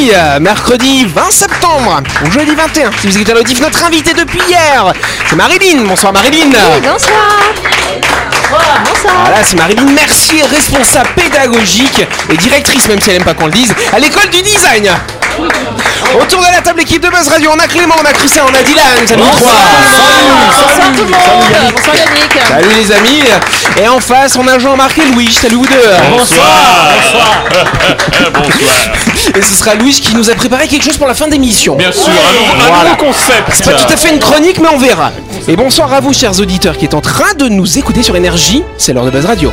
[0.00, 4.40] mercredi, euh, mercredi 20 septembre, ou jeudi 21, si vous écoutez l'auditif, notre invité depuis
[4.48, 4.92] hier,
[5.28, 5.84] c'est Marilyn.
[5.84, 6.50] Bonsoir Marilyn.
[6.82, 7.52] Bonsoir.
[8.84, 9.14] Bonsoir.
[9.26, 13.52] Voilà, c'est Marilyn Mercier, responsable pédagogique et directrice, même si elle aime pas qu'on le
[13.52, 14.90] dise, à l'école du design.
[16.20, 18.54] Autour de la table équipe de Buzz Radio, on a Clément, on a Christian, on
[18.54, 19.52] a Dylan, salut les trois.
[20.58, 21.72] Bonsoir tout le monde.
[21.74, 22.38] Bonsoir Yannick.
[22.48, 23.22] Salut les amis.
[23.80, 25.30] Et en face, on a Jean-Marc et Louis.
[25.32, 25.90] Salut vous deux.
[26.10, 26.88] Bonsoir.
[29.36, 31.76] Et ce sera Louis qui nous a préparé quelque chose pour la fin d'émission.
[31.76, 32.90] Bien sûr, un nouveau, un Voilà.
[32.90, 33.44] nouveau concept.
[33.52, 35.12] C'est pas tout à fait une chronique, mais on verra.
[35.46, 38.64] Et bonsoir à vous, chers auditeurs, qui êtes en train de nous écouter sur Énergie.
[38.76, 39.52] C'est l'heure de Buzz Radio.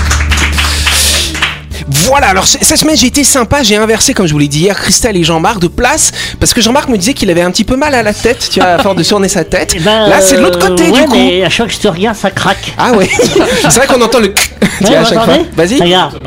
[1.91, 4.75] voilà, alors cette semaine j'ai été sympa, j'ai inversé comme je vous l'ai dit hier
[4.79, 7.75] Christelle et Jean-Marc de place parce que Jean-Marc me disait qu'il avait un petit peu
[7.75, 9.73] mal à la tête, tu vois, à force de tourner sa tête.
[9.75, 11.13] Eh ben, Là c'est de l'autre côté euh, ouais, du coup.
[11.15, 12.73] mais à chaque fois que je te regarde, ça craque.
[12.77, 13.09] Ah ouais,
[13.61, 14.49] c'est vrai qu'on entend le tu
[14.83, 15.33] Ouais, vois, à vous chaque fois.
[15.33, 16.19] entendez Vas-y, Regarde.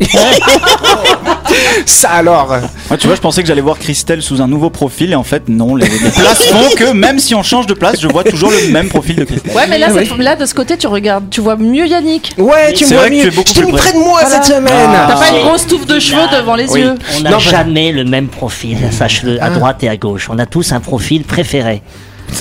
[1.86, 2.50] ça alors.
[2.90, 5.22] Ouais, tu vois, je pensais que j'allais voir Christelle sous un nouveau profil et en
[5.22, 5.76] fait, non.
[5.76, 8.70] Les, les places font que même si on change de place, je vois toujours le
[8.72, 9.54] même profil de Christelle.
[9.54, 12.32] Ouais, mais là, Ah là, de ce côté, tu regardes, tu vois mieux Yannick.
[12.38, 13.22] Ouais, tu me vois vrai que mieux.
[13.22, 13.90] tu es beaucoup Je t'ai plus mis près.
[13.90, 14.72] près de moi cette semaine.
[14.90, 15.06] Ah.
[15.08, 15.36] T'as pas Ah.
[15.38, 16.80] une grosse touffe de cheveux devant les Oui.
[16.80, 16.94] yeux.
[17.16, 20.28] On n'a jamais le même profil, sache-le, à droite et à gauche.
[20.30, 21.82] On a tous un profil préféré.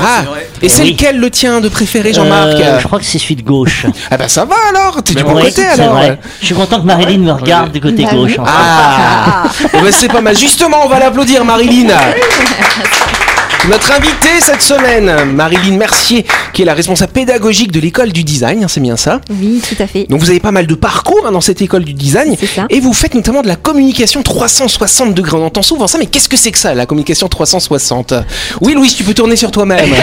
[0.02, 0.24] Ah,
[0.62, 0.92] et c'est Oui.
[0.94, 3.86] lequel le tien de préféré Jean-Marc Euh, je crois que c'est celui de gauche.
[4.12, 5.96] Ah bah ça va alors, t'es du bon côté c'est alors.
[5.96, 6.20] vrai.
[6.42, 8.32] Je suis content que Marilyn me regarde du côté Bah gauche.
[8.32, 8.40] oui.
[8.40, 8.52] en fait.
[8.56, 10.38] Ah, Eh ben, c'est pas mal.
[10.38, 11.88] Justement, on va l'applaudir, Marilyn.
[13.70, 18.62] Notre invitée cette semaine, Marilyn Mercier, qui est la responsable pédagogique de l'école du design,
[18.62, 19.22] hein, c'est bien ça.
[19.30, 20.06] Oui, tout à fait.
[20.10, 22.66] Donc vous avez pas mal de parcours hein, dans cette école du design, C'est ça.
[22.70, 25.38] et vous faites notamment de la communication 360 degrés.
[25.38, 28.14] On entend souvent ça, mais qu'est-ce que c'est que ça, la communication 360
[28.60, 29.90] Oui, Louise, tu peux tourner sur toi-même.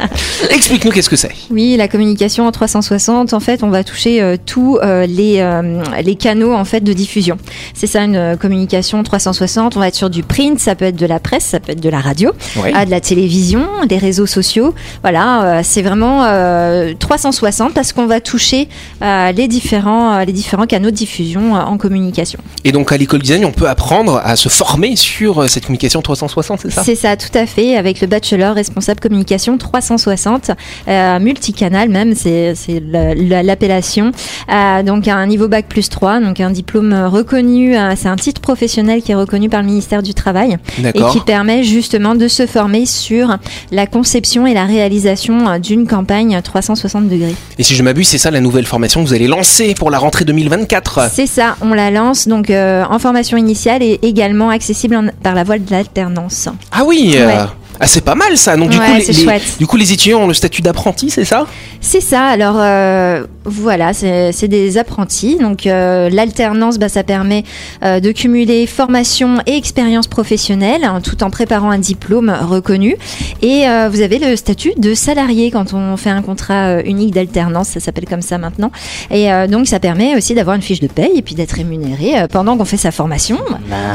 [0.50, 1.32] Explique-nous qu'est-ce que c'est.
[1.50, 5.82] Oui, la communication en 360, en fait, on va toucher euh, tous euh, les, euh,
[6.02, 7.36] les canaux en fait de diffusion.
[7.74, 9.76] C'est ça une communication 360.
[9.76, 11.80] On va être sur du print, ça peut être de la presse, ça peut être
[11.80, 12.13] de la radio,
[12.62, 12.70] Oui.
[12.74, 14.74] à de la télévision, des réseaux sociaux.
[15.02, 18.68] Voilà, euh, c'est vraiment euh, 360 parce qu'on va toucher
[19.02, 22.38] euh, les différents euh, les différents canaux de diffusion euh, en communication.
[22.64, 26.02] Et donc à l'école design, on peut apprendre à se former sur euh, cette communication
[26.02, 26.82] 360, c'est ça?
[26.84, 30.50] C'est ça, tout à fait, avec le bachelor responsable communication 360,
[30.88, 34.12] euh, multicanal même, c'est c'est la- la- l'appellation.
[34.52, 38.40] Euh, donc un niveau bac plus 3, donc un diplôme reconnu, euh, c'est un titre
[38.40, 42.46] professionnel qui est reconnu par le ministère du Travail et qui permet justement de se
[42.46, 43.36] former sur
[43.72, 47.34] la conception et la réalisation euh, d'une campagne 360 degrés.
[47.58, 49.98] Et si je m'abuse, c'est ça la nouvelle formation que vous allez lancer pour la
[49.98, 54.94] rentrée 2024 C'est ça, on la lance donc euh, en formation initiale et également accessible
[54.96, 56.48] en- par la voie de l'alternance.
[56.70, 57.34] Ah oui euh, Ouais.
[57.80, 58.56] Ah c'est pas mal ça.
[58.56, 61.44] Donc du Ouais, coup les, du coup les étudiants ont le statut d'apprenti, c'est ça?
[61.80, 65.36] C'est ça, alors euh, voilà, c'est des apprentis.
[65.36, 67.44] Donc euh, l'alternance, bah, ça permet
[67.84, 72.96] euh, de cumuler formation et expérience professionnelle hein, tout en préparant un diplôme reconnu.
[73.42, 77.12] Et euh, vous avez le statut de salarié quand on fait un contrat euh, unique
[77.12, 78.70] d'alternance, ça s'appelle comme ça maintenant.
[79.10, 82.26] Et euh, donc ça permet aussi d'avoir une fiche de paye et puis d'être rémunéré
[82.30, 83.38] pendant qu'on fait sa formation.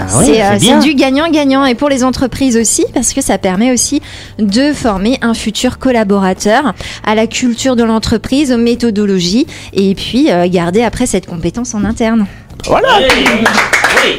[0.09, 0.59] C'est bien.
[0.59, 4.01] c'est du gagnant-gagnant et pour les entreprises aussi parce que ça permet aussi
[4.37, 6.73] de former un futur collaborateur
[7.05, 9.38] à la culture de l'entreprise, aux méthodologies
[9.73, 12.25] et puis euh, garder après cette compétence en interne.
[12.65, 12.99] Voilà.
[14.03, 14.17] Oui.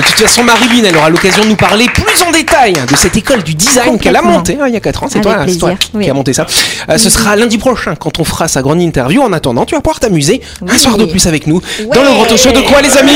[0.00, 3.16] De toute façon, Marilyn, elle aura l'occasion de nous parler plus en détail de cette
[3.18, 5.08] école du design qu'elle a montée hein, il y a 4 ans.
[5.10, 5.44] C'est toi,
[5.94, 6.04] oui.
[6.04, 6.46] qui a monté ça.
[6.88, 9.20] Euh, ce sera lundi prochain quand on fera sa grande interview.
[9.20, 11.60] En attendant, tu vas pouvoir t'amuser un soir de plus avec nous
[11.94, 13.12] dans le grand show de quoi, les amis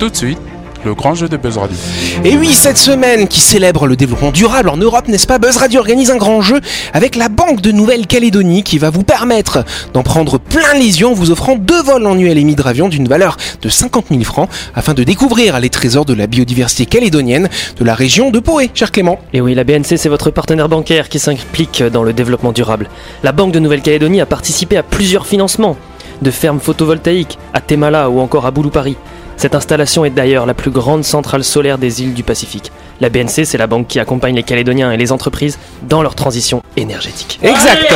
[0.00, 0.38] Tout de suite,
[0.84, 1.76] le grand jeu de Buzz Radio.
[2.24, 5.80] Et oui, cette semaine qui célèbre le développement durable en Europe, n'est-ce pas Buzz Radio
[5.80, 6.60] organise un grand jeu
[6.92, 11.12] avec la Banque de Nouvelle-Calédonie qui va vous permettre d'en prendre plein les yeux en
[11.12, 15.04] vous offrant deux vols annuels et d'avion d'une valeur de 50 000 francs afin de
[15.04, 17.48] découvrir les trésors de la biodiversité calédonienne
[17.78, 19.18] de la région de Poé, cher Clément.
[19.32, 22.88] Et oui, la BNC, c'est votre partenaire bancaire qui s'implique dans le développement durable.
[23.22, 25.76] La Banque de Nouvelle-Calédonie a participé à plusieurs financements,
[26.22, 28.96] de fermes photovoltaïques à Temala ou encore à Boulou-Paris.
[29.40, 32.70] Cette installation est d'ailleurs la plus grande centrale solaire des îles du Pacifique.
[33.00, 36.62] La BNC, c'est la banque qui accompagne les Calédoniens et les entreprises dans leur transition
[36.76, 37.40] énergétique.
[37.42, 37.90] Exact.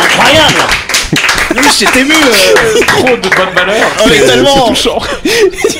[0.00, 0.54] incroyable
[1.56, 2.12] Oui, j'étais ému.
[2.12, 3.90] euh, Trop de bonne valeur.
[4.06, 4.72] On est tellement.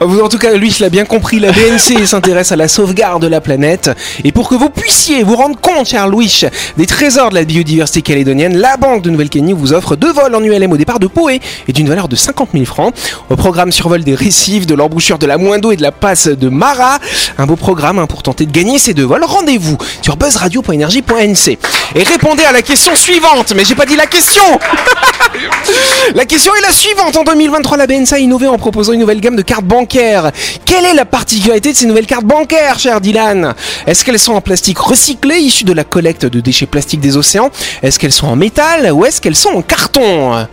[0.00, 1.38] En tout cas, lui, l'ai bien compris.
[1.38, 3.90] La BNC s'intéresse à la sauvegarde de la planète.
[4.24, 6.42] Et pour que vous puissiez vous rendre compte, cher Louis,
[6.76, 10.42] des trésors de la biodiversité calédonienne, la Banque de Nouvelle-Calédonie vous offre deux vols en
[10.42, 12.94] ULM au départ de Poé et d'une valeur de 50 000 francs.
[13.30, 16.48] Au programme survol des récifs, de l'embouchure de la Moindo et de la passe de
[16.48, 16.98] Mara.
[17.38, 19.24] Un beau programme hein, pour tenter de gagner ces deux vols.
[19.24, 21.58] Rendez-vous sur buzzradio.energie.nc
[21.94, 23.52] et répondez à la question suivante.
[23.56, 24.42] Mais j'ai pas dit la question
[26.14, 27.16] La question est la suivante.
[27.16, 30.30] En 2023, la BNC a innové en proposant une nouvelle gamme de cartes bancaires.
[30.66, 33.54] Quelle est la particularité de ces nouvelles cartes bancaires, cher Dylan?
[33.86, 37.50] Est-ce qu'elles sont en plastique recyclé, issu de la collecte de déchets plastiques des océans?
[37.82, 40.46] Est-ce qu'elles sont en métal ou est-ce qu'elles sont en carton?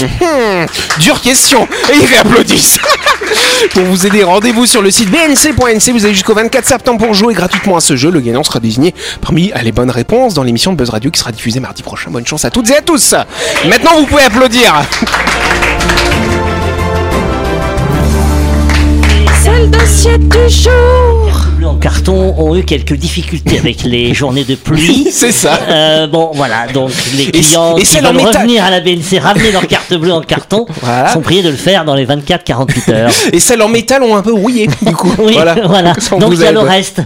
[0.00, 0.66] Mhm.
[1.00, 2.78] Dure question Et ils réapplaudissent
[3.72, 5.92] Pour vous aider, rendez-vous sur le site bnc.nc.
[5.92, 8.10] Vous avez jusqu'au 24 septembre pour jouer gratuitement à ce jeu.
[8.10, 11.32] Le gagnant sera désigné parmi les bonnes réponses dans l'émission de Buzz Radio qui sera
[11.32, 12.10] diffusée mardi prochain.
[12.10, 13.14] Bonne chance à toutes et à tous.
[13.68, 14.74] Maintenant, vous pouvez applaudir.
[19.70, 21.55] Dossier du jour.
[21.66, 25.08] Bleus en carton ont eu quelques difficultés avec les journées de pluie.
[25.12, 25.58] C'est ça.
[25.68, 29.66] Euh, bon, voilà, donc les clients et qui veulent revenir à la BNC, ramener leur
[29.66, 31.12] carte bleue en carton, Voilà.
[31.12, 33.10] sont priés de le faire dans les 24-48 heures.
[33.32, 35.12] Et celles en métal ont un peu rouillé, du coup.
[35.18, 35.54] Oui, voilà.
[36.20, 37.00] Donc il y a le reste.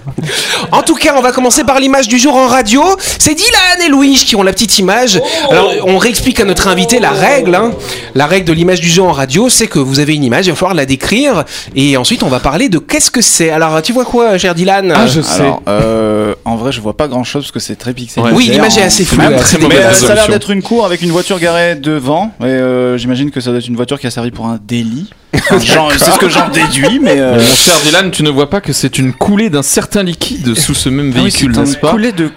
[0.72, 2.82] En tout cas, on va commencer par l'image du jour en radio.
[3.18, 5.20] C'est Dylan et Louis qui ont la petite image.
[5.50, 7.54] Alors, on réexplique à notre invité la règle.
[7.54, 7.70] hein.
[8.14, 10.50] La règle de l'image du jour en radio, c'est que vous avez une image, il
[10.50, 11.44] va falloir la décrire.
[11.74, 13.50] Et ensuite, on va parler de qu'est-ce que c'est.
[13.50, 15.42] Alors, tu vois quoi, cher Dylan Ah, je sais.
[15.42, 18.32] Alors, euh, en vrai, je vois pas grand chose parce que c'est très pixelisé.
[18.34, 19.22] Oui, l'image est assez C'est floue.
[19.68, 22.32] Mais euh, ça a l'air d'être une cour avec une voiture garée devant.
[22.40, 25.10] Et euh, j'imagine que ça doit être une voiture qui a servi pour un délit.
[25.52, 27.14] Enfin, c'est ce que j'en déduis, mais.
[27.18, 30.54] euh, Mon cher Dylan, tu ne vois pas que c'est une coulée d'un certain liquide
[30.58, 32.30] sous ce même ah véhicule, n'est-ce pas coulé de,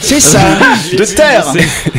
[0.00, 0.38] C'est ça.
[0.92, 1.44] de terre.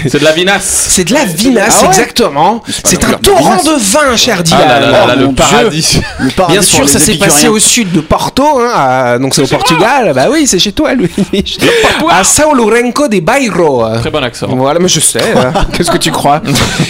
[0.07, 0.87] C'est de la vinasse.
[0.89, 2.63] C'est de la vinasse, Ah ouais exactement.
[2.67, 4.61] C'est un torrent de vin, cher Dylan.
[4.63, 5.99] Ah là là là là, Oh, le paradis.
[6.19, 9.43] Le paradis Bien sûr, ça s'est passé au sud de Porto, hein, à- donc c'est
[9.43, 10.11] au Portugal.
[10.15, 10.93] Bah oui, c'est chez toi,
[12.09, 13.83] À Sao Lourenço de Bairro.
[13.99, 14.47] Très bon accent.
[14.49, 15.21] Voilà, mais je sais.
[15.35, 15.53] hein.
[15.73, 16.41] Qu'est-ce que tu crois?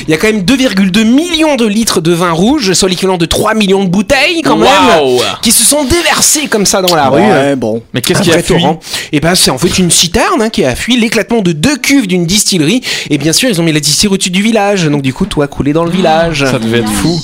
[0.08, 3.26] Il y a quand même 2,2 millions de litres de vin rouge, soit l'équivalent de
[3.26, 4.68] 3 millions de bouteilles quand même,
[4.98, 7.22] Waouh qui se sont déversées comme ça dans la rue.
[7.22, 7.82] Ouais, bon.
[7.94, 8.56] Mais qu'est-ce qui a fui?
[8.56, 8.80] torrent.
[9.12, 12.08] Et ben c'est en fait une citerne hein, qui a fui l'éclatement de deux cuves
[12.08, 12.82] d'une distillerie.
[13.10, 14.86] Et bien sûr, ils ont mis la distillerie au-dessus du village.
[14.86, 16.46] Donc du coup, tout a coulé dans le village.
[16.50, 17.20] Ça devait être fou.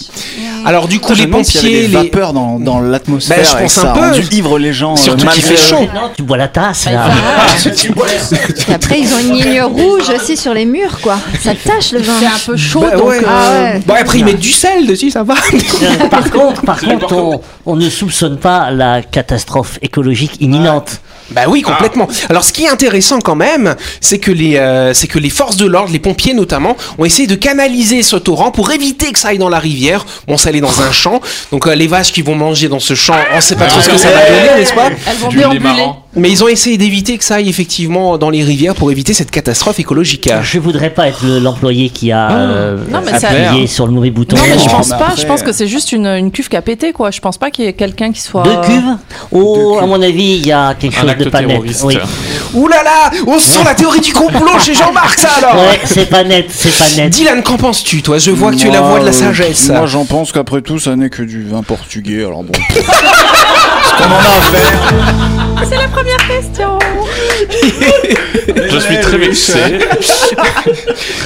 [0.68, 1.88] Alors du coup, Je les y avait pompiers, des les...
[1.88, 3.38] vapeurs dans, dans l'atmosphère.
[3.38, 4.00] Bah, je et que pense ça un peu.
[4.02, 4.94] a rendu ivre les gens.
[4.94, 5.80] euh, Surtout qu'il malgré- fait chaud.
[5.96, 7.06] Non, tu bois la tasse, là.
[8.69, 11.18] Et après, ils ont une ligne rouge aussi sur les murs, quoi.
[11.42, 12.14] Ça tâche le vin.
[12.19, 13.08] C'est un peu chaud, Bah, donc.
[13.08, 13.19] ouais.
[13.19, 13.81] euh, Ah ouais.
[13.86, 15.36] Bon, après ils mettent du sel dessus, ça va.
[15.54, 21.00] Euh, par contre, par contre on, on ne soupçonne pas la catastrophe écologique imminente.
[21.31, 22.08] Bah oui, complètement.
[22.30, 25.58] Alors ce qui est intéressant quand même, c'est que les euh, c'est que les forces
[25.58, 29.30] de l'ordre, les pompiers notamment, ont essayé de canaliser ce torrent pour éviter que ça
[29.30, 30.06] aille dans la rivière.
[30.28, 31.21] Bon, ça dans un champ.
[31.51, 33.89] Donc euh, les vaches qui vont manger dans ce champ, on sait pas trop ce
[33.89, 35.86] que ça va donner, n'est-ce pas Elles vont déambuler.
[36.15, 39.30] Mais ils ont essayé d'éviter que ça aille effectivement dans les rivières pour éviter cette
[39.30, 40.30] catastrophe écologique.
[40.42, 43.92] Je voudrais pas être le- l'employé qui a euh, Non, mais ça- appuyé sur le
[43.92, 44.36] mauvais bouton.
[44.36, 45.13] Non, mais je pense mais pas.
[45.18, 47.12] Je pense que c'est juste une, une cuve qui a pété, quoi.
[47.12, 48.44] Je pense pas qu'il y ait quelqu'un qui soit.
[48.44, 48.98] Deux cuves
[49.31, 51.62] Oh, Deux à mon avis, il y a quelque Un chose acte de pas net.
[51.83, 51.98] Oui.
[52.54, 55.56] Ouh là là, on sent la théorie du complot chez Jean-Marc ça alors.
[55.56, 57.09] Ouais, c'est pas net, c'est pas net.
[57.11, 59.69] Dylan, qu'en penses-tu Toi, je vois que tu es la voix de la euh, sagesse.
[59.69, 62.23] Moi, j'en pense qu'après tout, ça n'est que du vin portugais.
[62.26, 62.54] Alors bon.
[62.69, 65.46] Ce qu'on en a à faire.
[65.64, 66.78] C'est la première question.
[68.69, 69.54] Je suis très vexé.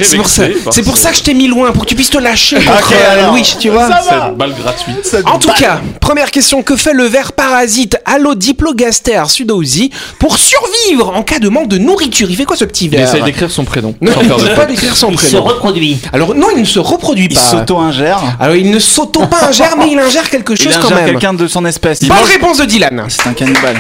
[0.01, 2.09] C'est pour ça, c'est pour ça que je t'ai mis loin, pour que tu puisses
[2.09, 3.31] te lâcher contre euh, alors.
[3.33, 3.87] Louis, tu vois.
[4.01, 5.15] Cette balle gratuite.
[5.25, 11.23] En tout cas, première question, que fait le ver parasite Allodiplogaster sudausi pour survivre en
[11.23, 12.27] cas de manque de nourriture?
[12.29, 13.03] Il fait quoi ce petit Il ver?
[13.07, 13.95] essaye d'écrire son prénom.
[14.01, 14.69] Non, sans il faire ne de peut pas faute.
[14.71, 15.43] d'écrire son Il se prénom.
[15.43, 15.99] reproduit.
[16.13, 17.41] Alors non, il ne se reproduit Il pas.
[17.41, 18.19] s'auto-ingère.
[18.39, 21.05] Alors il ne s'auto pas ingère, mais il ingère quelque Il chose quand ingère même.
[21.11, 21.99] quelqu'un de son espèce.
[22.01, 23.05] Il Bonne mange- réponse de Dylan.
[23.09, 23.77] C'est un cannibale.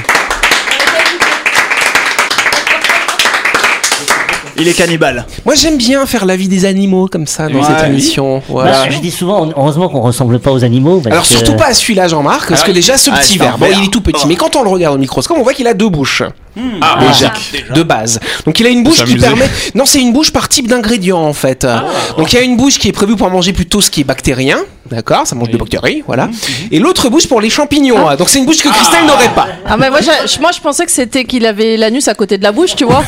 [4.61, 5.25] Il est cannibale.
[5.45, 7.65] Moi j'aime bien faire la vie des animaux comme ça dans Ouais.
[7.65, 8.41] cette émission.
[8.47, 8.71] Voilà.
[8.71, 10.99] Bah, je dis souvent, heureusement qu'on ressemble pas aux animaux.
[11.01, 13.37] parce Alors que- surtout pas à celui-là Jean-Marc, parce Ah que déjà ce Ah, petit
[13.37, 13.57] verre.
[13.59, 14.27] il est tout petit, Oh.
[14.27, 16.23] mais quand on le regarde au microscope, on voit qu'il a deux bouches.
[16.81, 17.31] Ah, déjà,
[17.73, 18.19] de base.
[18.45, 19.49] Donc il a une bouche qui permet.
[19.75, 21.65] Non, c'est une bouche par type d'ingrédient en fait.
[21.65, 21.85] Ah.
[22.17, 24.03] Donc il y a une bouche qui est prévue pour manger plutôt ce qui est
[24.03, 24.57] bactérien,
[24.89, 26.25] d'accord, ça mange des bactéries, voilà.
[26.27, 26.33] Mhm,
[26.71, 28.07] Et l'autre bouche pour les champignons.
[28.09, 28.15] hein.
[28.17, 29.47] Donc c'est une bouche que Christelle n'aurait pas.
[29.65, 32.43] Ah, mais moi, je, moi, je pensais que c'était qu'il avait l'anus à côté de
[32.43, 33.03] la bouche, tu vois.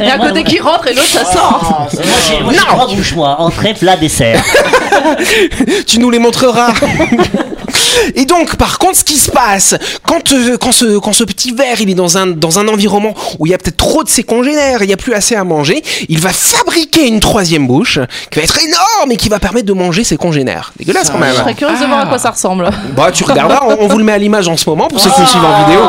[0.00, 1.88] Il y a un côté qui rentre et l'autre, ça sort.
[1.92, 2.64] Moi, j'ai moi, j'ai Non.
[2.66, 3.36] trois bouches, moi.
[3.40, 4.42] Entrée, plat, dessert.
[5.86, 6.72] Tu nous les montreras.
[8.14, 9.74] Et donc, par contre, ce qui se passe
[10.06, 13.14] quand euh, quand ce quand ce petit ver il est dans un dans un environnement
[13.38, 15.44] où il y a peut-être trop de ses congénères, il y a plus assez à
[15.44, 17.98] manger, il va fabriquer une troisième bouche
[18.30, 20.72] qui va être énorme et qui va permettre de manger ses congénères.
[20.78, 21.32] Dégueulasse quand même.
[21.34, 22.68] Je serais curieuse de voir à quoi ça ressemble.
[22.96, 25.10] Bah tu regarderas, on, on vous le met à l'image en ce moment pour ceux
[25.10, 25.80] qui nous suivent en vidéo.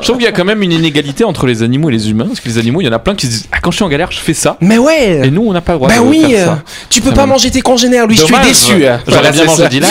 [0.00, 2.24] Je trouve qu'il y a quand même une inégalité entre les animaux et les humains.
[2.26, 3.76] Parce que les animaux, il y en a plein qui se disent Ah, quand je
[3.76, 4.56] suis en galère, je fais ça.
[4.60, 5.20] Mais ouais.
[5.26, 6.62] Et nous, on n'a pas le droit Bah de oui, faire euh, ça.
[6.88, 8.46] tu peux pas manger tes congénères, tu es Dommage.
[8.46, 8.72] déçu.
[8.80, 9.68] J'aurais Voilà, bien mangé ça.
[9.68, 9.90] Dylan.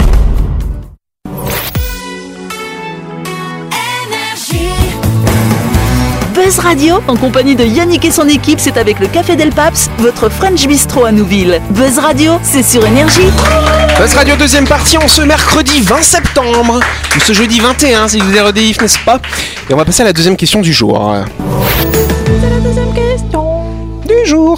[6.51, 9.89] Buzz Radio, en compagnie de Yannick et son équipe, c'est avec le Café Del Paps,
[9.99, 11.61] votre French Bistro à Nouville.
[11.69, 13.29] Buzz Radio, c'est sur Énergie.
[13.97, 16.81] Buzz Radio deuxième partie en ce mercredi 20 septembre,
[17.15, 19.21] ou ce jeudi 21 si vous êtes n'est-ce pas?
[19.69, 21.15] Et on va passer à la deuxième question du jour.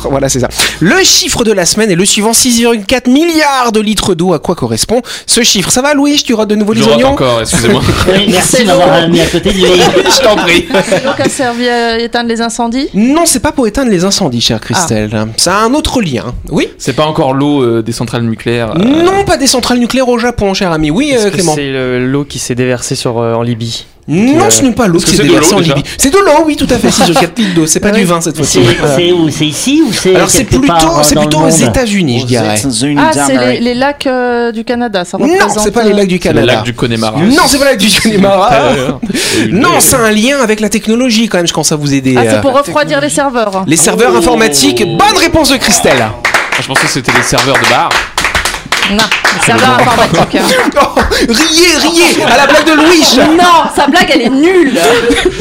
[0.09, 0.49] Voilà c'est ça.
[0.79, 4.33] Le chiffre de la semaine est le suivant 6,4 milliards de litres d'eau.
[4.33, 5.71] À quoi correspond ce chiffre?
[5.71, 6.21] Ça va Louis?
[6.25, 7.09] Tu rates de nouveau les oignons?
[7.09, 7.81] encore, excusez-moi.
[8.07, 9.09] Oui, merci C'est de m'avoir long.
[9.09, 9.63] mis à côté de lui.
[9.65, 10.65] Je t'en prie.
[10.87, 12.89] C'est l'eau qui a servi à éteindre les incendies?
[12.93, 15.09] Non, c'est pas pour éteindre les incendies, chère Christelle.
[15.37, 16.33] Ça a un autre lien.
[16.49, 16.67] Oui?
[16.77, 18.73] C'est pas encore l'eau euh, des centrales nucléaires.
[18.75, 20.91] euh, Non, pas des centrales nucléaires au Japon, cher ami.
[20.91, 21.55] Oui, Est-ce euh, que Clément.
[21.55, 23.85] c'est le- l'eau qui s'est déversée sur, euh, en Libye?
[24.07, 25.89] Non, Euh, ce n'est pas l'eau qui de déversée l'eau, en déjà Libye.
[25.97, 26.89] C'est de l'eau, oui, tout à fait.
[26.89, 27.65] 6,4 litres d'eau.
[27.65, 28.59] C'est pas du vin cette fois-ci.
[28.63, 32.25] C'est c'est où C'est ici ou c'est Alors c'est plutôt, c'est plutôt aux États-Unis, je
[32.25, 32.55] dirais.
[32.97, 36.29] Ah, c'est les, lacs euh, du Canada, ça Non, c'est pas les lacs du C'est
[36.29, 36.53] le Canada.
[36.55, 37.19] lac du Connemara.
[37.19, 38.51] Non, c'est pas le lac du Connemara.
[39.51, 41.47] Non, c'est un lien avec la technologie quand même.
[41.47, 42.15] Je commence à vous aider.
[42.17, 42.31] Ah, euh.
[42.31, 43.63] c'est pour refroidir les serveurs.
[43.67, 44.83] Les serveurs informatiques.
[44.97, 46.01] Bonne réponse de Christelle.
[46.01, 46.13] Ah,
[46.61, 47.89] Je pensais que c'était les serveurs de bar.
[48.91, 49.03] Non,
[49.39, 50.35] les serveurs informatiques.
[50.35, 50.41] hein.
[50.81, 50.99] Oh,
[51.29, 53.03] riez, riez à la blague de Louis.
[53.37, 54.77] Non, sa blague, elle est nulle.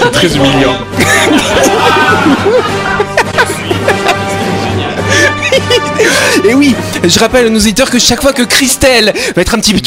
[0.00, 0.76] C'est très humiliant.
[6.48, 9.58] Et oui, je rappelle à nos auditeurs que chaque fois que Christelle va être un
[9.58, 9.80] petit peu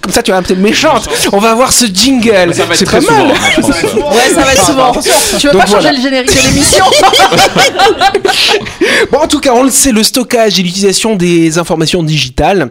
[0.00, 2.54] comme ça, tu vois, un peu méchante, on va avoir ce jingle.
[2.72, 3.26] C'est très pas souvent.
[3.26, 3.36] mal.
[3.36, 3.60] hein.
[4.10, 4.92] Ouais, ça va être souvent.
[5.38, 5.92] Tu veux Donc pas changer voilà.
[5.92, 6.84] le générique de l'émission
[9.12, 12.70] Bon, en tout cas, on le sait, le stockage et l'utilisation des informations digitales.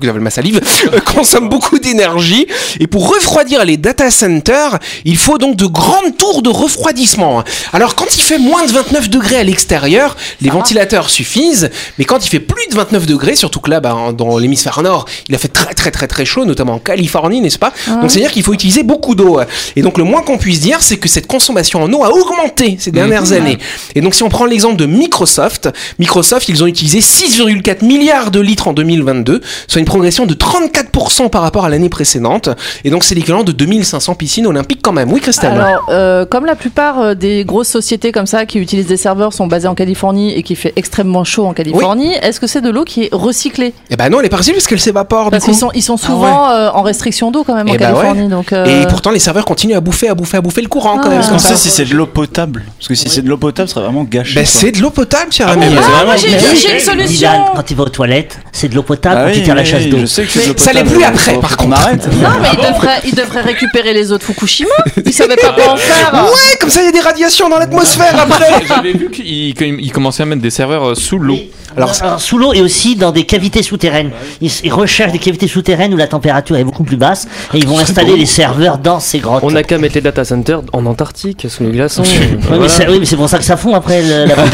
[0.00, 0.60] Vous avez ma salive,
[0.92, 2.48] euh, consomme beaucoup d'énergie.
[2.80, 7.44] Et pour refroidir les data centers, il faut donc de grandes tours de refroidissement.
[7.72, 11.70] Alors, quand il fait moins de 29 degrés à l'extérieur, les ventilateurs suffisent.
[11.98, 15.04] Mais quand il fait plus de 29 degrés, surtout que là, bah, dans l'hémisphère nord,
[15.28, 17.72] il a fait très très très très chaud, notamment en Californie, n'est-ce pas?
[17.86, 19.38] Donc, c'est-à-dire qu'il faut utiliser beaucoup d'eau.
[19.76, 22.78] Et donc, le moins qu'on puisse dire, c'est que cette consommation en eau a augmenté
[22.80, 23.58] ces dernières années.
[23.94, 25.68] Et donc, si on prend l'exemple de Microsoft,
[26.00, 31.28] Microsoft, ils ont utilisé 6,4 milliards de litres en 2022, soit une progression de 34%
[31.28, 32.48] par rapport à l'année précédente.
[32.84, 35.12] Et donc, c'est l'équivalent de 2500 piscines olympiques quand même.
[35.12, 38.86] Oui, Christelle Alors, euh, comme la plupart euh, des grosses sociétés comme ça qui utilisent
[38.86, 42.46] des serveurs sont basées en Californie et qui fait extrêmement chaud en Californie, est-ce que
[42.46, 43.74] c'est de l'eau qui est recyclée?
[43.90, 45.30] Eh ben non, elle est partie parce qu'elle s'évapore.
[45.30, 47.78] Parce qu'ils sont, ils sont souvent euh, en restriction d'eau quand même en Eh ouais.
[47.78, 48.28] Californie.
[48.28, 50.96] Donc, euh, Et pourtant, les serveurs continuent à bouffer, à bouffer, à bouffer le courant
[50.96, 51.18] quand Ah.
[51.18, 51.20] même.
[51.28, 51.50] Qu'on ça.
[51.50, 52.64] sait si c'est de l'eau potable?
[52.78, 54.34] Parce que si c'est de l'eau potable, ce serait vraiment gâché.
[54.36, 55.66] Ben, c'est de l'eau potable, cher ami.
[55.68, 57.28] Ah, vraiment moi j'ai une Dylan, solution.
[57.54, 60.06] quand il va aux toilettes, c'est de l'eau potable tu tires la chasse d'eau
[60.56, 61.80] ça l'est plus après, par contre.
[61.80, 62.06] arrête.
[62.06, 64.70] Non, mais il devrait, il devrait récupérer les eaux de Fukushima.
[65.04, 66.12] Il savait pas quoi en faire.
[66.24, 68.66] Ouais, comme ça, il y a des radiations dans l'atmosphère après.
[68.66, 71.38] J'avais vu qu'il qu'il commençait à mettre des serveurs euh, sous l'eau.
[71.76, 74.10] Alors, sous l'eau et aussi dans des cavités souterraines.
[74.40, 77.66] Ils, ils recherchent des cavités souterraines où la température est beaucoup plus basse et ils
[77.66, 79.42] vont installer les serveurs dans ces grottes.
[79.44, 82.02] On n'a qu'à mettre les data centers en Antarctique, sous les glaçons.
[82.04, 82.68] Oui, mais Voilà.
[82.68, 84.34] c'est oui, mais c'est pour ça que ça fond après le- la.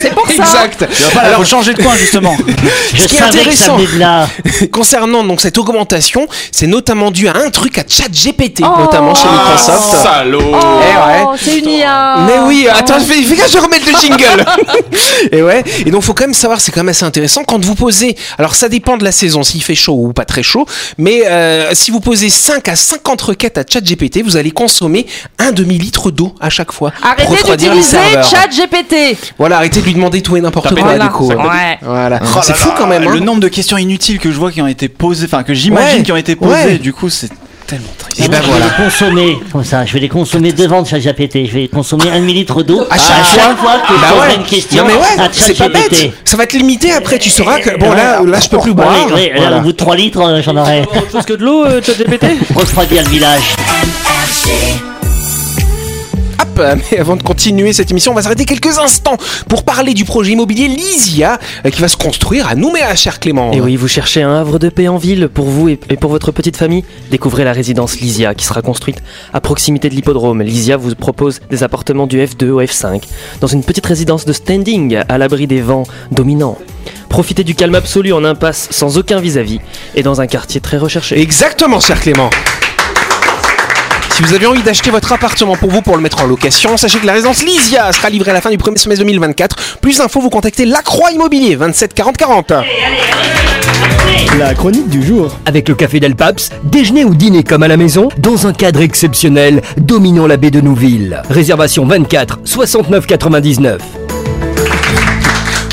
[0.00, 0.32] C'est pour ça.
[0.44, 0.86] Exact.
[1.20, 2.36] Alors, faut changer de coin justement.
[2.94, 3.76] Je Ce qui est savais que ça intéressant.
[3.76, 4.28] venait de là.
[4.70, 8.78] Concernant donc cette augmentation, c'est notamment dû à un truc à ChatGPT, Oh.
[8.80, 10.02] notamment chez Microsoft.
[10.04, 11.36] Salaud Oh, Eh ouais.
[11.36, 12.16] c'est une IA.
[12.26, 14.44] Mais oui, attends, fais, fais gaffe, je remets le jingle.
[15.32, 17.74] et ouais, et donc faut quand même savoir, c'est quand même assez intéressant quand vous
[17.74, 18.16] posez.
[18.38, 20.66] Alors ça dépend de la saison, s'il fait chaud ou pas très chaud,
[20.98, 25.06] mais euh, si vous posez 5 à 50 requêtes à ChatGPT, vous allez consommer
[25.38, 26.90] un demi litre d'eau à chaque fois.
[26.92, 27.98] pour Arrêtez refroidir les d'utiliser.
[28.30, 29.16] ChatGPT.
[29.38, 31.04] Voilà, arrêtez de lui demander tout et n'importe quoi Voilà.
[31.04, 31.28] du coup.
[31.28, 31.78] Ouais.
[31.82, 33.06] Voilà, Oh c'est fou quand même.
[33.06, 33.12] hein.
[33.12, 35.98] Le nombre de questions inutiles que je vois qui ont été posées, enfin que j'imagine
[35.98, 36.78] Ouais, qui ont été posées, ouais.
[36.78, 37.28] du coup c'est
[37.68, 38.20] tellement triste.
[38.24, 38.64] Et ben je voilà.
[38.66, 39.84] vais les consommer comme ça.
[39.84, 41.46] Je vais les consommer devant ChatGPT.
[41.46, 43.74] Je vais consommer un demi-litre d'eau À chaque fois.
[43.86, 44.34] que je Bah poserai ouais.
[44.36, 46.12] une question Non mais ouais, à c'est pas bête.
[46.24, 48.94] Ça va te limiter après, tu sauras que bon là, là je peux plus boire.
[49.56, 50.82] Au bout de 3 litres, euh, j'en aurai.
[50.82, 53.54] Autre chose que de l'eau, euh, ChatGPT Refroidir le village.
[56.58, 59.16] Euh, Mais avant de continuer cette émission, on va s'arrêter quelques instants
[59.48, 63.52] pour parler du projet immobilier Lysia euh, qui va se construire à Nouméa, cher Clément.
[63.52, 66.10] Et oui, vous cherchez un havre de paix en ville pour vous et et pour
[66.10, 66.84] votre petite famille?
[67.10, 70.42] Découvrez la résidence Lysia qui sera construite à proximité de l'hippodrome.
[70.42, 73.02] Lysia vous propose des appartements du F2 au F5
[73.40, 76.58] dans une petite résidence de standing à l'abri des vents dominants.
[77.08, 79.60] Profitez du calme absolu en impasse sans aucun vis-à-vis
[79.94, 81.18] et dans un quartier très recherché.
[81.20, 82.30] Exactement, cher Clément.
[84.18, 86.98] Si vous avez envie d'acheter votre appartement pour vous pour le mettre en location, sachez
[86.98, 89.78] que la résidence Lysia sera livrée à la fin du premier semestre 2024.
[89.80, 92.52] Plus d'infos, vous contactez Lacroix Immobilier 27 40 40.
[94.36, 95.38] La chronique du jour.
[95.46, 98.80] Avec le café Del Paps, déjeuner ou dîner comme à la maison, dans un cadre
[98.80, 101.22] exceptionnel, dominant la baie de Nouville.
[101.30, 103.80] Réservation 24 69 99.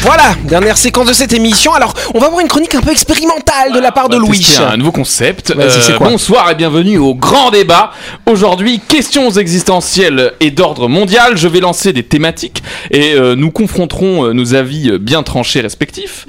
[0.06, 1.74] Voilà, dernière séquence de cette émission.
[1.74, 4.46] Alors, on va voir une chronique un peu expérimentale de la part de Louis.
[4.60, 5.52] un nouveau concept.
[5.58, 7.92] Euh, quoi bonsoir et bienvenue au grand débat.
[8.28, 11.38] Aujourd'hui, questions existentielles et d'ordre mondial.
[11.38, 16.28] Je vais lancer des thématiques et euh, nous confronterons euh, nos avis bien tranchés respectifs.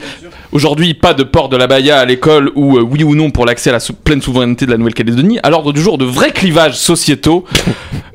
[0.56, 3.44] Aujourd'hui, pas de port de la baya à l'école ou euh, oui ou non pour
[3.44, 5.38] l'accès à la sou- pleine souveraineté de la Nouvelle-Calédonie.
[5.42, 7.44] À l'ordre du jour, de vrais clivages sociétaux.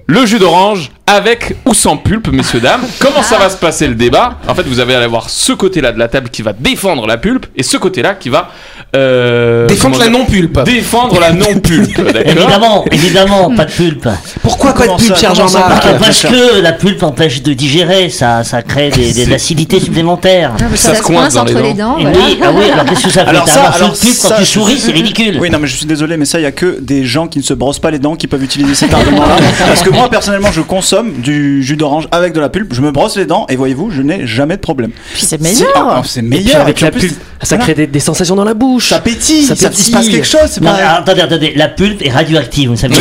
[0.07, 2.81] Le jus d'orange avec ou sans pulpe, messieurs, dames.
[3.00, 4.39] Comment ça va se passer le débat?
[4.48, 7.45] En fait, vous allez avoir ce côté-là de la table qui va défendre la pulpe
[7.55, 8.50] et ce côté-là qui va...
[8.93, 10.63] euh, Défendre la non-pulpe.
[10.63, 14.10] Défendre la non-pulpe, Évidemment, évidemment, pas de pulpe.
[14.41, 15.83] Pourquoi pas de pulpe, Jean-Marc?
[15.86, 19.79] Ah, Parce que la pulpe empêche de digérer, ça, ça crée des, des- de l'acidité
[19.79, 20.55] supplémentaire.
[20.60, 21.98] Ah, Ça ça, se coince coince dans entre les les dents.
[22.32, 24.78] Oui, ah oui, alors qu'est-ce que ça fait Alors ça, alors ça, quand tu souris,
[24.80, 25.38] c'est ridicule.
[25.40, 27.40] Oui, non, mais je suis désolé, mais ça, il y a que des gens qui
[27.40, 29.36] ne se brossent pas les dents qui peuvent utiliser cet argument-là.
[29.68, 32.92] Parce que moi, personnellement, je consomme du jus d'orange avec de la pulpe, je me
[32.92, 34.92] brosse les dents et voyez-vous, je n'ai jamais de problème.
[35.14, 35.70] Puis c'est meilleur.
[35.76, 36.62] ah, ah, c'est Et puis meilleur.
[36.62, 38.90] avec la plus, pulpe, ça crée des, des sensations dans la bouche.
[38.90, 42.02] Ça pétille, Ça ça, il se passe quelque chose, c'est Non, attendez, attendez, la pulpe
[42.06, 42.96] est radioactive, vous savez.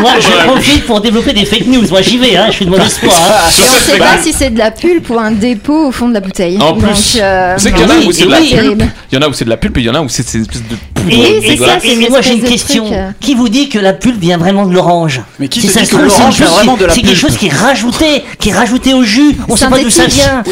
[0.00, 1.84] Moi, je profite pour développer des fake news.
[1.90, 3.12] Moi, j'y vais, hein, je suis de mauvaise foi.
[3.14, 3.48] hein.
[3.58, 6.08] Et on ne sait pas si c'est de la pulpe ou un dépôt au fond
[6.08, 6.58] de la bouteille.
[6.60, 8.48] En plus, euh, vous savez qu'il y en a oui, où c'est de la oui.
[8.48, 8.86] pulpe, Terrible.
[9.10, 10.08] il y en a où c'est de la pulpe et il y en a où
[10.08, 11.66] c'est une espèce de poudre.
[11.66, 12.84] Ça, c'est moi j'ai une question.
[12.84, 13.10] truc, euh.
[13.20, 16.38] Qui vous dit que la pulpe vient vraiment de l'orange Mais qui ça que l'orange
[16.38, 18.94] une vient vraiment de la C'est quelque pulpe chose qui est rajouté, qui est rajouté
[18.94, 19.36] au jus.
[19.48, 20.42] On sait pas d'où ça vient.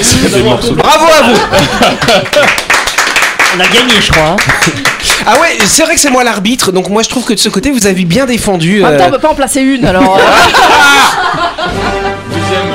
[0.77, 1.39] Bravo à vous
[3.57, 4.37] On a gagné, je crois.
[5.27, 7.49] Ah ouais, c'est vrai que c'est moi l'arbitre, donc moi je trouve que de ce
[7.49, 8.85] côté vous avez bien défendu.
[8.85, 10.19] En même temps, euh, on peut pas en placer une alors.
[12.31, 12.75] Deuxième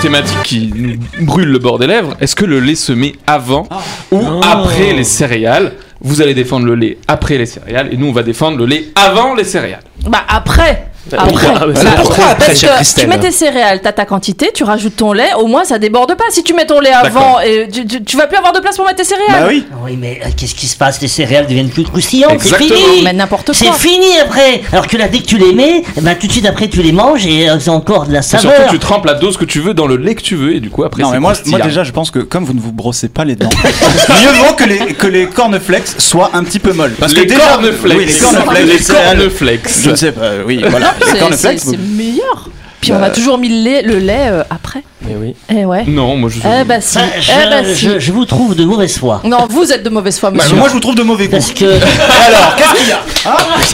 [0.00, 0.96] thématique qui nous
[1.26, 3.66] brûle le bord des lèvres, est-ce que le lait se met avant
[4.10, 5.72] ou après les céréales?
[6.00, 8.86] Vous allez défendre le lait après les céréales et nous on va défendre le lait
[8.94, 9.82] avant les céréales.
[10.06, 10.88] bah après.
[11.12, 11.28] Après.
[11.30, 14.50] Pourquoi Ah, c'est- pourquoi après, Parce que Christelle tu mets tes céréales, t'as ta quantité,
[14.54, 16.24] tu rajoutes ton lait, au moins ça déborde pas.
[16.30, 18.76] Si tu mets ton lait avant, et tu, tu- tu vas plus avoir de place
[18.76, 19.26] pour mettre tes céréales.
[19.42, 19.64] Bah oui.
[19.84, 21.00] Oui, mais euh, qu'est-ce qui se passe?
[21.00, 22.40] Les céréales deviennent plus croustillantes.
[22.42, 23.02] C'est fini.
[23.02, 24.62] Mais n'importe C'est fini après.
[24.72, 26.82] Alors que là, dès que tu les mets, eh ben, tout de suite après, tu
[26.82, 28.52] les manges et elles ont encore de la Et saveur.
[28.56, 30.60] surtout tu trempes la dose que tu veux dans le lait que tu veux et
[30.60, 32.72] du coup après Non c'est mais moi, déjà je pense que comme vous ne vous
[32.72, 33.48] brossez pas les dents,
[34.08, 36.94] mieux vaut que les, que les cornflakes soient un petit peu molles.
[36.98, 39.68] Parce les que déjà, cornflakes, oui, les cornflakes, les cornflakes.
[39.82, 41.58] je ne sais pas, oui voilà, C'est- cornflakes.
[41.60, 42.48] C'est c'est meilleur.
[42.80, 44.82] Puis on a toujours mis le lait, le lait euh, après.
[45.02, 45.34] Mais oui.
[45.48, 45.84] Eh ouais.
[45.86, 46.98] Non, moi je Eh bah si.
[47.18, 47.76] Je, Eh bah si.
[47.88, 49.22] je- je vous trouve de mauvaise foi.
[49.24, 50.56] Non, vous êtes de mauvaise foi, Bah, monsieur.
[50.56, 51.30] moi je vous trouve de mauvais goût.
[51.32, 53.00] Parce que Alors, qu'est-ce qu'il y a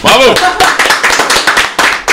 [0.03, 0.25] Bravo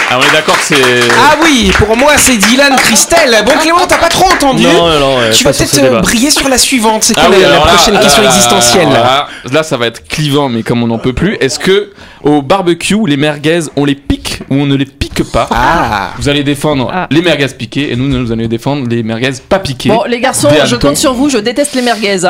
[0.10, 0.76] Ah on est d'accord que c'est
[1.22, 3.43] Ah oui, pour moi c'est Dylan Christelle.
[3.46, 6.48] Bon Clément, t'as pas trop entendu Non, non, non, Tu vas peut-être euh, briller sur
[6.48, 7.04] la suivante.
[7.04, 9.88] C'est quoi Ah oui, la, la alors là, prochaine question existentielle Là, là, ça va
[9.88, 11.91] être clivant, mais comme on n'en peut plus, est-ce que
[12.24, 16.30] au barbecue, les merguez, on les pique ou on ne les pique pas Ah Vous
[16.30, 17.08] allez défendre Ah.
[17.12, 19.89] les merguez piquées et nous, nous allons défendre les merguez pas piquées.
[19.89, 22.24] Bon, les garçons, je compte sur vous, je déteste les merguez.
[22.26, 22.30] hein,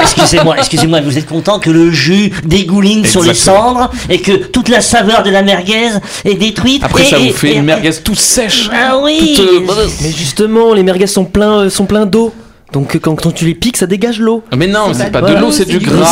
[0.00, 4.70] excusez-moi, excusez-moi, vous êtes content que le jus dégouline sur les cendres et que toute
[4.70, 5.90] la saveur de la merguez
[6.24, 6.82] est détruite.
[6.84, 8.70] Après, et- ça vous fait et- une merguez toute sèche.
[8.72, 9.34] Ah oui.
[9.36, 12.32] toute, euh, Mais justement, les merguez sont pleins, euh, sont pleins d'eau.
[12.70, 14.44] Donc euh, quand, quand tu les piques, ça dégage l'eau.
[14.54, 16.04] Mais non, c'est pas pas de l'eau, c'est du gras.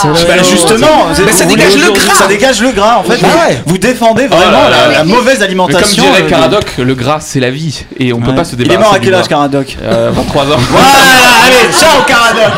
[0.00, 2.14] c'est Bah, justement, Mais ça dégage le gras.
[2.14, 3.18] Ça dégage le gras en fait.
[3.20, 3.62] Bah vous- ouais.
[3.66, 4.88] Vous défendez Oh là vraiment là.
[4.88, 6.02] la, la mauvaise Mais comme alimentation.
[6.04, 8.64] dirait euh, Caradoc, le gras c'est la vie et on peut pas se Il est
[8.64, 8.84] débarrasser.
[8.84, 9.28] mort à quel âge.
[9.28, 10.46] Caradoc Euh, 23 ans.
[10.70, 10.86] Voilà,
[11.44, 12.54] allez, ciao Caradoc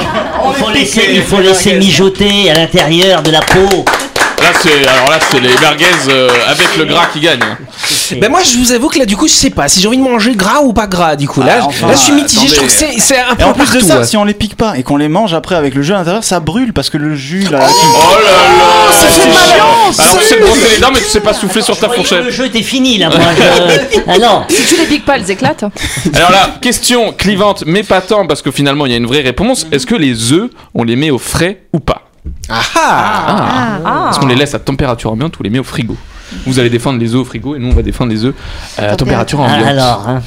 [0.57, 3.85] Il faut laisser, il faut laisser mijoter à l'intérieur de la peau.
[4.43, 7.41] Là, c'est alors là, c'est les merguez euh, avec le gras qui gagne.
[8.21, 9.97] Ben moi je vous avoue que là du coup je sais pas si j'ai envie
[9.99, 11.41] de manger gras ou pas gras du coup.
[11.43, 13.45] Là, Ah, enfin, là je suis mitigé, je trouve que c'est c'est un peu Et
[13.45, 14.05] en plus de ça, ouais.
[14.05, 16.25] si on les pique pas et qu'on les mange après avec le jus à l'intérieur,
[16.25, 17.61] ça brûle parce que le jus là.
[17.63, 19.61] Oh là là, Ça fait mal.
[19.61, 22.25] Alors tu sais te brosser les dents, mais tu sais pas souffler sur ta fourchette.
[22.25, 23.19] Le jeu était fini là, moi.
[23.37, 24.43] je- Ah non.
[24.49, 25.65] Si tu les piques pas, elles éclatent.
[26.15, 29.21] Alors là, question clivante, mais pas tant parce que finalement il y a une vraie
[29.23, 29.67] réponse.
[29.73, 32.03] Est-ce que les œufs, on les met au frais ou pas?
[32.49, 34.09] Ah ah Ah.
[34.11, 35.97] Est-ce qu'on les laisse à température ambiante ou on les met au frigo?
[36.47, 38.35] Vous allez défendre les œufs au frigo et nous on va défendre les œufs
[38.79, 39.69] à température Ah, ambiante.
[39.69, 40.23] alors, hein,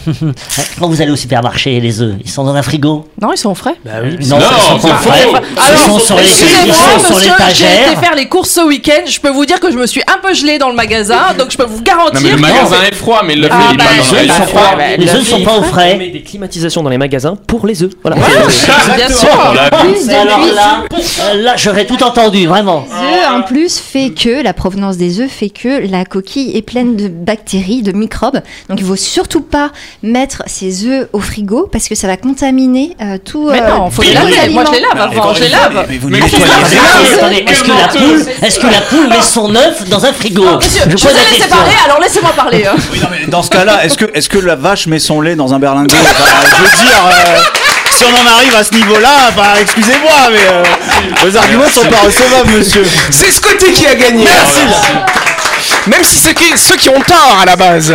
[0.80, 3.08] quand vous allez au supermarché, les œufs, ils sont dans un frigo?
[3.22, 3.76] Non, ils sont frais.
[3.86, 5.22] Non, Non, ils sont pas frais.
[5.22, 5.38] faux.
[5.72, 7.20] Ils sont sur les, ils sont sur
[7.54, 9.02] j'ai été faire les courses ce week-end.
[9.08, 11.52] Je peux vous dire que je me suis un peu gelée dans le magasin, donc
[11.52, 12.14] je peux vous garantir.
[12.16, 14.38] Non mais le que- magasin est froid, mais le Ah, bah, pas les dans œufs,
[14.38, 14.62] sont froid.
[14.76, 14.98] frais.
[14.98, 15.96] Les œufs ne sont pas au On frais.
[15.98, 17.92] met des climatisations dans les magasins pour les œufs.
[18.04, 18.18] Voilà.
[18.96, 19.30] Bien sûr.
[19.32, 20.84] Alors là,
[21.22, 22.86] euh, là j'aurais tout entendu, vraiment.
[22.92, 26.96] œufs en plus fait que la provenance des œufs fait que la coquille est pleine
[26.96, 28.42] de bactéries, de microbes.
[28.70, 32.96] Donc il faut surtout pas mettre ces œufs au frigo parce que ça va contaminer
[33.02, 33.50] euh, tout.
[33.52, 34.50] Mais euh, non, faut les laver.
[34.50, 35.86] Moi, je les lave avant, je les lave.
[35.90, 39.56] Mais vous ne les Attendez, est-ce que la poule, est-ce que la poule met son
[39.56, 40.46] œuf dans un frigo?
[40.62, 42.66] Je vous ai laissé parler, alors laissez-moi parler.
[42.66, 42.76] hein.
[42.92, 45.36] Oui, non, mais dans ce cas-là, est-ce que, est-ce que la vache met son lait
[45.36, 45.96] dans un berlingot?
[46.02, 47.40] Enfin, Je veux dire, euh,
[47.92, 50.64] si on en arrive à ce niveau-là, bah, excusez-moi, mais euh,
[51.30, 52.84] vos arguments sont pas recevables, monsieur.
[53.12, 54.26] C'est Scotty qui a gagné.
[55.88, 57.94] Même si c'est qui- ceux qui ont tort à la base.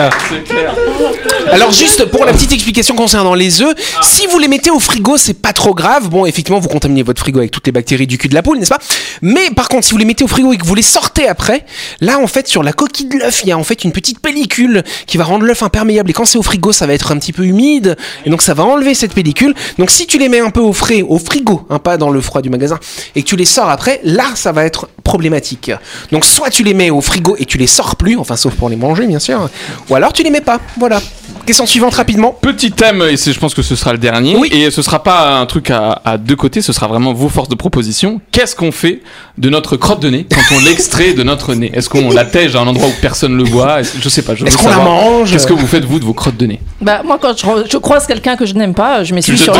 [1.51, 5.17] Alors juste pour la petite explication concernant les œufs, si vous les mettez au frigo,
[5.17, 6.09] c'est pas trop grave.
[6.09, 8.59] Bon, effectivement, vous contaminez votre frigo avec toutes les bactéries du cul de la poule,
[8.59, 8.79] n'est-ce pas?
[9.23, 11.65] Mais par contre, si vous les mettez au frigo et que vous les sortez après,
[12.01, 14.21] là en fait sur la coquille de l'œuf, il y a en fait une petite
[14.21, 17.19] pellicule qui va rendre l'œuf imperméable et quand c'est au frigo, ça va être un
[17.19, 19.55] petit peu humide et donc ça va enlever cette pellicule.
[19.79, 22.21] Donc si tu les mets un peu au frais, au frigo, hein, pas dans le
[22.21, 22.79] froid du magasin,
[23.17, 25.71] et que tu les sors après, là ça va être problématique.
[26.13, 28.69] Donc soit tu les mets au frigo et tu les sors plus, enfin sauf pour
[28.69, 29.49] les manger bien sûr,
[29.89, 30.61] ou alors tu les mets pas.
[30.79, 31.01] Voilà.
[31.47, 32.37] Question suivante rapidement.
[32.43, 34.37] Petit thème, et je pense que ce sera le dernier.
[34.37, 34.49] Oui.
[34.53, 37.49] Et ce sera pas un truc à, à deux côtés, ce sera vraiment vos forces
[37.49, 38.21] de proposition.
[38.33, 39.01] Qu'est-ce qu'on fait
[39.39, 41.71] de notre crotte de nez quand on l'extrait de notre nez?
[41.75, 43.79] Est-ce qu'on la tège à un endroit où personne le voit?
[43.83, 44.35] Je sais pas.
[44.35, 45.33] Est-ce qu'on la mange?
[45.33, 46.61] Qu'est-ce que vous faites vous de vos crottes de nez?
[46.81, 49.55] Bah, moi, quand je, je croise quelqu'un que je n'aime pas, je m'essuie sur.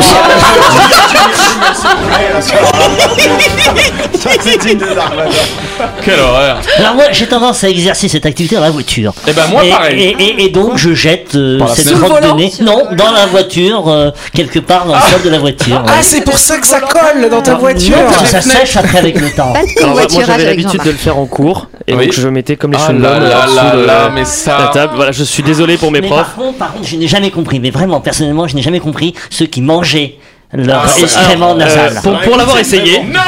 [6.03, 9.13] Quelle horreur Alors moi, j'ai tendance à exercer cette activité dans la voiture.
[9.27, 10.01] Eh ben moi et, pareil.
[10.01, 12.37] Et, et- et donc je jette euh, La Sous le volant.
[12.61, 15.81] Non, dans la voiture, euh, quelque part dans le sol de la voiture.
[15.87, 15.97] Ah, ouais.
[16.01, 17.95] c'est pour ça que ça colle dans ta Non, voiture.
[18.25, 19.53] ça sèche après avec le temps.
[19.81, 22.05] Alors, moi j'avais l'habitude de le faire en cours et Oui.
[22.05, 24.69] donc je mettais comme les Ah là l'homme là là de là, mais la ça.
[24.73, 24.93] table.
[24.95, 26.19] Voilà, je suis désolé pour mes Mais profs.
[26.19, 29.13] par contre, par contre, je n'ai jamais compris, mais vraiment, personnellement, je n'ai jamais compris
[29.29, 30.15] ceux qui mangeaient
[30.53, 31.99] leur Ah, excrément Euh, nasal.
[32.01, 33.19] pour pour l'avoir essayé, Non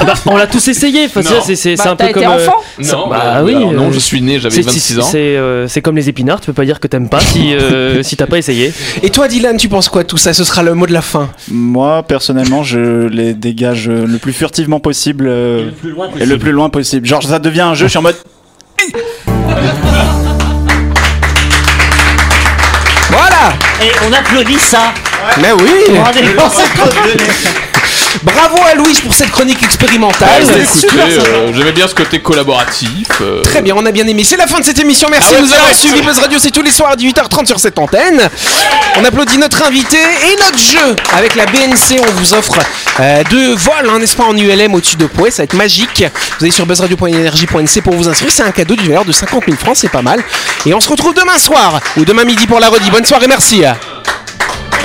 [0.00, 1.06] ah bah, on l'a tous essayé.
[1.06, 2.32] Enfin, c'est Bah, un t'as peu été comme.
[2.32, 4.98] euh, enfant Non, bah euh, oui, alors non, je suis né, j'avais c'est- 26 c'est-
[5.00, 5.04] ans.
[5.10, 8.16] C'est euh, comme les épinards, tu peux pas dire que t'aimes pas si euh, si
[8.16, 8.72] t'as pas essayé.
[9.02, 10.34] Et toi Dylan, tu penses quoi de tout ça?
[10.34, 11.30] Ce sera le mot de la fin.
[11.50, 16.30] Moi, personnellement, je les dégage le plus furtivement possible Et le plus loin et possible.
[16.30, 17.06] le plus loin possible.
[17.06, 18.16] Genre, ça devient un jeu, je suis en mode.
[23.10, 24.92] Voilà Et on applaudit ça.
[25.40, 25.70] Mais oui
[28.22, 30.28] Bravo à Louise pour cette chronique expérimentale.
[30.32, 33.06] Ah, écoutez, euh, j'aimais bien ce côté collaboratif.
[33.20, 34.24] euh, Très bien, on a bien aimé.
[34.24, 35.08] C'est la fin de cette émission.
[35.10, 36.00] Merci Ah ouais, de nous avoir suivis.
[36.00, 38.28] Buzz Radio, c'est tous les soirs à 18h30 sur cette antenne.
[38.98, 40.96] On applaudit notre invité et notre jeu.
[41.16, 42.58] Avec la BNC, on vous offre
[43.00, 45.30] euh, deux vols, hein, n'est-ce pas, en ULM au-dessus de Poé.
[45.30, 46.02] Ça va être magique.
[46.38, 48.30] Vous allez sur buzzradio.energie.nc pour vous inscrire.
[48.32, 50.24] C'est un cadeau d'une valeur de 50 000 francs, c'est pas mal.
[50.64, 52.90] Et on se retrouve demain soir ou demain midi pour la redit.
[52.90, 53.62] Bonne soirée, merci.